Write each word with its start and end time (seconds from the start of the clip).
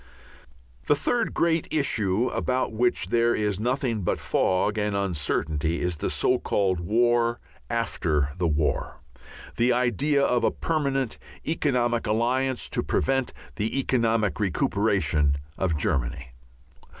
The 0.87 0.95
third 0.95 1.31
great 1.31 1.67
issue 1.69 2.29
about 2.29 2.73
which 2.73 3.09
there 3.09 3.35
is 3.35 3.59
nothing 3.59 4.01
but 4.01 4.19
fog 4.19 4.79
and 4.79 4.95
uncertainty 4.95 5.79
is 5.79 5.97
the 5.97 6.09
so 6.09 6.39
called 6.39 6.79
"War 6.79 7.39
After 7.69 8.29
the 8.39 8.47
War," 8.47 8.99
the 9.57 9.71
idea 9.71 10.23
of 10.23 10.43
a 10.43 10.49
permanent 10.49 11.19
economic 11.45 12.07
alliance 12.07 12.67
to 12.71 12.81
prevent 12.81 13.31
the 13.57 13.77
economic 13.77 14.39
recuperation 14.39 15.35
of 15.55 15.77
Germany. 15.77 16.31